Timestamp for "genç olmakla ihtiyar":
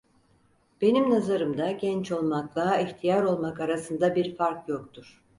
1.71-3.23